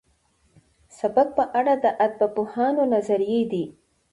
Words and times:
سبک 0.99 1.27
په 1.37 1.43
اړه 1.59 1.73
د 1.83 1.85
ادبپوهانو 2.05 2.81
نظريې 2.93 3.41
دي. 3.51 3.65